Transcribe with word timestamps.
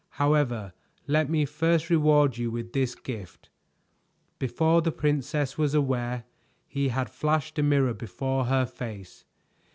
However, 0.17 0.73
let 1.05 1.29
me 1.29 1.45
first 1.45 1.91
reward 1.91 2.35
you 2.35 2.49
with 2.49 2.73
this 2.73 2.95
gift." 2.95 3.49
Before 4.39 4.81
the 4.81 4.91
princess 4.91 5.59
was 5.59 5.75
aware, 5.75 6.23
he 6.67 6.87
had 6.87 7.07
flashed 7.07 7.59
a 7.59 7.61
mirror 7.61 7.93
before 7.93 8.45
her 8.45 8.65
face. 8.65 9.25